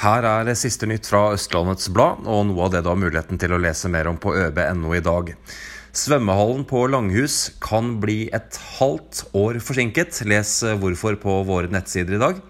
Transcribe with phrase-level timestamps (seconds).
[0.00, 3.52] Her er siste nytt fra Østlandets Blad, og noe av det du har muligheten til
[3.52, 5.34] å lese mer om på øb.no i dag.
[5.92, 10.22] Svømmehallen på Langhus kan bli et halvt år forsinket.
[10.24, 12.40] Les hvorfor på våre nettsider i dag.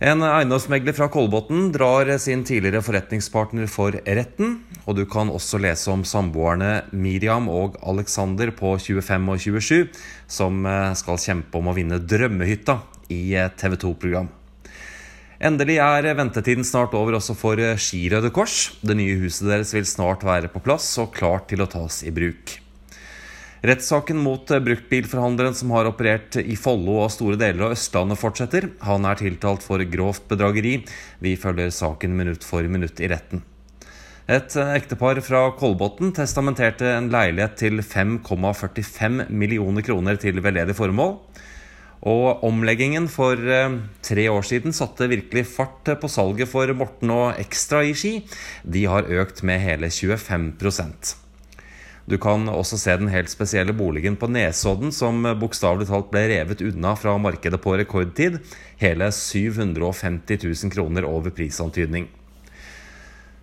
[0.00, 4.56] En eiendomsmegler fra Kolbotn drar sin tidligere forretningspartner for retten.
[4.88, 10.02] Og du kan også lese om samboerne Miriam og Alexander på 25 og 27
[10.40, 10.64] som
[10.96, 12.80] skal kjempe om å vinne drømmehytta
[13.12, 13.22] i
[13.60, 14.32] TV 2-program.
[15.36, 18.78] Endelig er ventetiden snart over også for Skirøde Kors.
[18.80, 22.12] Det nye huset deres vil snart være på plass og klart til å tas i
[22.14, 22.54] bruk.
[23.66, 28.68] Rettssaken mot bruktbilforhandleren som har operert i Follo og store deler av Østlandet fortsetter.
[28.86, 30.78] Han er tiltalt for grovt bedrageri.
[31.20, 33.42] Vi følger saken minutt for minutt i retten.
[34.26, 41.18] Et ektepar fra Kolbotn testamenterte en leilighet til 5,45 millioner kroner til veldedig formål.
[42.06, 43.40] Og omleggingen for
[44.06, 48.20] tre år siden satte virkelig fart på salget for Morten og Ekstra i Ski.
[48.62, 51.16] De har økt med hele 25%
[52.06, 56.62] Du kan også se den helt spesielle boligen på Nesodden som bokstavelig talt ble revet
[56.68, 58.38] unna fra markedet på rekordtid.
[58.78, 62.06] Hele 750 000 kroner over prisantydning.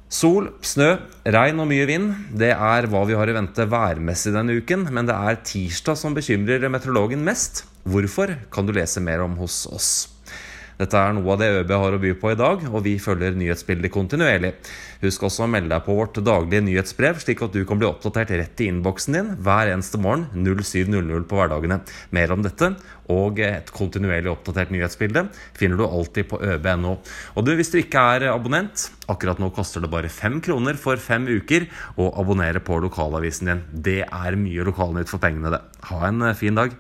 [0.08, 0.94] Sol, snø,
[1.26, 2.12] regn og mye vind.
[2.32, 4.88] Det er hva vi har i vente værmessig denne uken.
[4.94, 7.66] Men det er tirsdag som bekymrer meteorologen mest.
[7.84, 9.94] Hvorfor kan du lese mer om hos oss.
[10.80, 13.36] Dette er noe av det ØB har å by på i dag, og vi følger
[13.38, 14.54] nyhetsbildet kontinuerlig.
[15.04, 18.32] Husk også å melde deg på vårt daglige nyhetsbrev, slik at du kan bli oppdatert
[18.34, 21.82] rett i innboksen din hver eneste morgen 07.00 på hverdagene.
[22.16, 22.72] Mer om dette
[23.14, 25.28] og et kontinuerlig oppdatert nyhetsbilde
[25.60, 26.96] finner du alltid på øb.no.
[27.38, 30.98] Og du, hvis du ikke er abonnent, akkurat nå koster det bare fem kroner for
[30.98, 31.68] fem uker
[32.02, 33.68] å abonnere på lokalavisen din.
[33.92, 35.62] Det er mye lokalnytt for pengene, det.
[35.92, 36.74] Ha en fin dag.